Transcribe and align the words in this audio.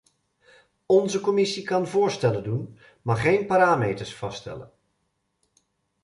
Onze 0.85 1.19
commissie 1.19 1.63
kan 1.63 1.87
voorstellen 1.87 2.43
doen, 2.43 2.79
maar 3.01 3.15
geen 3.17 3.45
parameters 3.45 4.15
vaststellen. 4.15 4.71